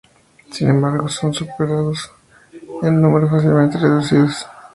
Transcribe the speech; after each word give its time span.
Sin 0.49 0.67
embargo 0.67 1.07
son 1.07 1.31
superados 1.31 2.11
en 2.81 2.99
número 3.03 3.27
y 3.27 3.29
fácilmente 3.29 3.77
reducidos. 3.77 4.47